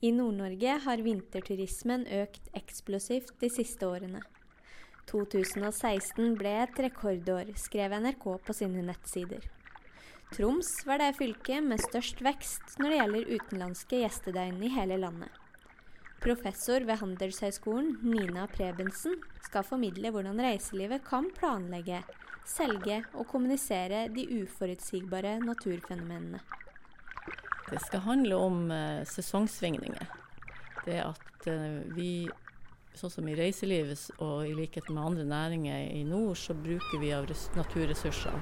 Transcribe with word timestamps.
I 0.00 0.12
Nord-Norge 0.14 0.76
har 0.84 1.00
vinterturismen 1.02 2.04
økt 2.20 2.44
eksplosivt 2.54 3.32
de 3.42 3.48
siste 3.50 3.82
årene. 3.82 4.20
2016 5.10 6.36
ble 6.38 6.52
et 6.62 6.78
rekordår, 6.84 7.50
skrev 7.58 7.96
NRK 8.04 8.26
på 8.46 8.54
sine 8.54 8.84
nettsider. 8.86 9.42
Troms 10.36 10.70
var 10.86 11.02
det 11.02 11.16
fylket 11.18 11.66
med 11.66 11.82
størst 11.82 12.22
vekst 12.22 12.76
når 12.78 12.92
det 12.92 13.00
gjelder 13.00 13.32
utenlandske 13.32 14.02
gjestedøgn 14.04 14.62
i 14.62 14.70
hele 14.76 15.00
landet. 15.02 15.34
Professor 16.22 16.86
ved 16.86 17.00
Handelshøyskolen, 17.02 17.96
Nina 18.06 18.46
Prebensen, 18.54 19.18
skal 19.48 19.66
formidle 19.66 20.14
hvordan 20.14 20.38
reiselivet 20.46 21.02
kan 21.10 21.26
planlegge, 21.34 22.04
selge 22.46 23.02
og 23.16 23.26
kommunisere 23.34 24.06
de 24.14 24.28
uforutsigbare 24.44 25.40
naturfenomenene. 25.42 26.44
Det 27.70 27.80
skal 27.84 28.00
handle 28.00 28.36
om 28.36 28.70
uh, 28.70 29.04
sesongsvingninger. 29.04 30.06
Det 30.84 31.00
at 31.04 31.48
uh, 31.48 31.80
vi 31.96 32.28
Sånn 32.98 33.12
som 33.12 33.26
i 33.30 33.34
reiselivet 33.38 34.00
og 34.18 34.40
i 34.48 34.54
likhet 34.58 34.88
med 34.90 34.98
andre 34.98 35.24
næringer 35.28 35.92
i 35.94 36.00
nord, 36.02 36.34
så 36.34 36.50
bruker 36.56 36.98
vi 36.98 37.12
av 37.14 37.28
naturressursene. 37.54 38.40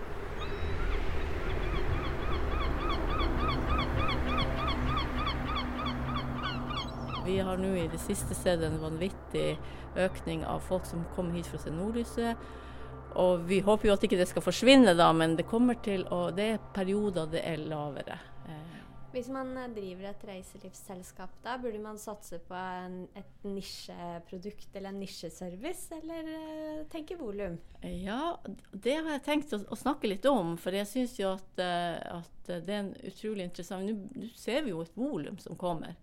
Vi 7.26 7.36
har 7.44 7.60
nå 7.60 7.74
i 7.76 7.84
det 7.92 8.00
siste 8.00 8.38
sett 8.38 8.64
en 8.64 8.78
vanvittig 8.80 9.58
økning 9.98 10.46
av 10.48 10.64
folk 10.64 10.88
som 10.88 11.04
kommer 11.12 11.36
hit 11.36 11.50
for 11.50 11.58
å 11.58 11.64
se 11.66 11.74
nordlyset. 11.74 12.48
Og 13.20 13.44
vi 13.50 13.60
håper 13.66 13.90
jo 13.90 13.98
at 13.98 14.08
ikke 14.08 14.22
det 14.22 14.28
skal 14.30 14.46
forsvinne, 14.46 14.96
da, 14.96 15.10
men 15.12 15.36
det 15.36 15.44
kommer 15.50 15.76
til 15.84 16.06
å, 16.08 16.30
det 16.32 16.48
er 16.54 16.64
perioder 16.72 17.28
det 17.34 17.44
er 17.44 17.60
lavere. 17.66 18.16
Hvis 19.12 19.28
man 19.32 19.52
eh, 19.56 19.68
driver 19.76 20.10
et 20.10 20.24
reiselivsselskap, 20.28 21.36
da 21.44 21.56
burde 21.62 21.80
man 21.82 21.98
satse 22.00 22.38
på 22.46 22.56
en, 22.56 22.98
et 23.16 23.46
nisjeprodukt 23.46 24.76
eller 24.76 24.92
en 24.92 25.00
nisjeservice, 25.00 25.88
eller 26.00 26.30
uh, 26.32 26.80
tenke 26.92 27.18
volum? 27.20 27.58
Ja, 27.82 28.36
det 28.72 28.98
har 28.98 29.12
jeg 29.14 29.24
tenkt 29.26 29.54
å, 29.56 29.62
å 29.72 29.78
snakke 29.78 30.10
litt 30.10 30.26
om. 30.30 30.56
For 30.60 30.76
jeg 30.76 30.90
syns 30.90 31.16
jo 31.20 31.34
at, 31.36 31.62
uh, 31.62 32.18
at, 32.20 32.32
det 32.46 32.72
er 32.72 32.82
en 32.84 32.92
utrolig 33.08 33.48
interessant 33.48 33.82
Nå 33.86 34.28
ser 34.38 34.62
vi 34.62 34.70
jo 34.70 34.82
et 34.84 34.98
volum 34.98 35.38
som 35.42 35.58
kommer. 35.58 35.96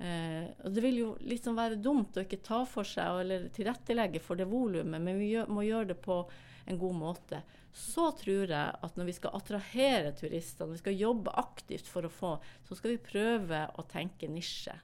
Uh, 0.00 0.48
og 0.64 0.72
Det 0.72 0.84
vil 0.84 0.98
jo 1.02 1.08
liksom 1.28 1.58
være 1.58 1.76
dumt 1.76 2.16
å 2.16 2.24
ikke 2.24 2.40
ta 2.44 2.62
for 2.68 2.88
seg 2.88 3.20
eller 3.20 3.50
tilrettelegge 3.52 4.22
for 4.24 4.40
det 4.40 4.48
volumet, 4.48 4.96
men 4.96 5.18
vi 5.20 5.34
gjør, 5.34 5.50
må 5.52 5.66
gjøre 5.66 5.92
det 5.92 5.98
på 6.00 6.22
en 6.70 6.78
god 6.80 6.96
måte. 6.96 7.42
Så 7.72 8.08
tror 8.18 8.50
jeg 8.50 8.78
at 8.86 8.96
når 8.98 9.10
vi 9.10 9.16
skal 9.16 9.34
attrahere 9.36 10.14
turister, 10.18 10.66
når 10.66 10.78
vi 10.78 10.84
skal 10.84 11.02
jobbe 11.02 11.34
aktivt 11.38 11.90
for 11.90 12.06
å 12.06 12.12
få, 12.12 12.36
så 12.66 12.78
skal 12.78 12.94
vi 12.94 13.02
prøve 13.10 13.66
å 13.78 13.84
tenke 13.90 14.30
nisje. 14.30 14.74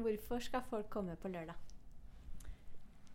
Hvorfor 0.00 0.42
skal 0.42 0.64
folk 0.66 0.88
komme 0.90 1.16
på 1.20 1.30
lørdag? 1.30 1.58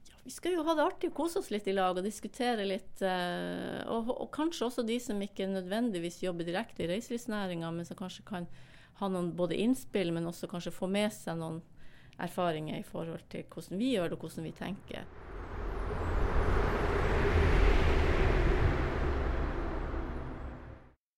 Ja, 0.05 0.17
vi 0.23 0.33
skal 0.33 0.55
jo 0.55 0.63
ha 0.67 0.75
det 0.77 0.85
artig 0.85 1.11
kose 1.15 1.39
oss 1.41 1.51
litt 1.53 1.67
i 1.71 1.75
lag 1.75 1.97
og 1.97 2.05
diskutere 2.05 2.67
litt. 2.67 3.01
Eh, 3.01 3.81
og, 3.91 4.11
og, 4.13 4.29
kanskje 4.35 4.69
også 4.69 4.85
de 4.87 4.99
som 5.01 5.21
ikke 5.21 5.49
nødvendigvis 5.51 6.21
jobber 6.23 6.47
direkte 6.47 6.85
i 6.85 6.89
reiselivsnæringa, 6.93 7.71
men 7.73 7.87
som 7.87 7.99
kanskje 7.99 8.27
kan 8.27 8.49
ha 8.99 9.09
noen 9.11 9.33
både 9.35 9.57
innspill, 9.59 10.13
men 10.15 10.27
også 10.29 10.49
kanskje 10.51 10.73
få 10.75 10.87
med 10.91 11.11
seg 11.13 11.39
noen 11.39 11.61
erfaringer 12.21 12.79
i 12.79 12.87
forhold 12.87 13.25
til 13.31 13.43
hvordan 13.51 13.79
vi 13.81 13.93
gjør 13.95 14.11
det 14.11 14.17
og 14.17 14.25
hvordan 14.25 14.47
vi 14.47 14.53
tenker. 14.55 15.07